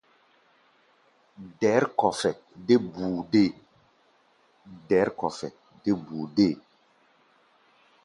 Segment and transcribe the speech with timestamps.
[1.59, 2.29] Dɛ̌r-kɔfɛ
[5.83, 6.53] dé búu deé.